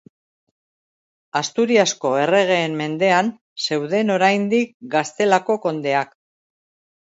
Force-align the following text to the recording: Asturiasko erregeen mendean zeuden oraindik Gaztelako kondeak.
Asturiasko 1.41 2.13
erregeen 2.21 2.77
mendean 2.79 3.29
zeuden 3.67 4.11
oraindik 4.15 4.73
Gaztelako 4.97 5.59
kondeak. 5.69 6.19